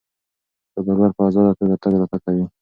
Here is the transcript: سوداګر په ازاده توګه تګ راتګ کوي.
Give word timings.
سوداګر 0.73 1.09
په 1.17 1.21
ازاده 1.27 1.51
توګه 1.59 1.75
تګ 1.81 1.93
راتګ 1.99 2.21
کوي. 2.25 2.43